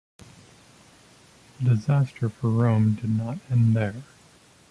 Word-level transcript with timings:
The 1.61 1.75
disaster 1.75 2.27
for 2.29 2.49
Rome 2.49 2.95
did 2.95 3.11
not 3.15 3.37
end 3.51 3.75
there. 3.75 4.01